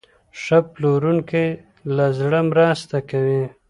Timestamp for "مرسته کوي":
2.49-3.43